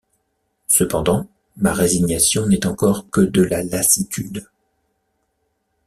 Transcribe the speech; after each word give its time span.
Cependant, 0.65 1.29
ma 1.57 1.73
résignation 1.73 2.47
n’est 2.47 2.65
encore 2.65 3.07
que 3.11 3.21
de 3.21 3.43
la 3.43 3.61
lassitude. 3.61 4.47